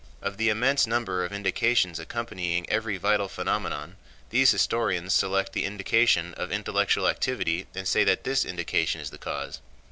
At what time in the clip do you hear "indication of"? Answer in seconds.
5.63-6.51